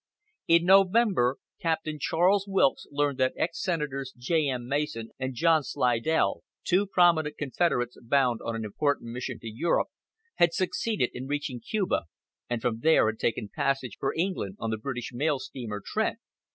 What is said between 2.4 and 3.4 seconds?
Wilkes learned that